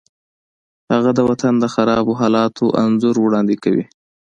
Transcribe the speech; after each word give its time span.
هغه 0.93 1.11
د 1.17 1.19
وطن 1.29 1.53
د 1.59 1.65
خرابو 1.73 2.13
حالاتو 2.21 2.65
انځور 2.83 3.15
وړاندې 3.19 3.55
کوي 3.63 3.85